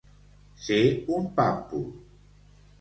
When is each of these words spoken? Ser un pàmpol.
Ser 0.67 0.79
un 1.19 1.29
pàmpol. 1.37 1.87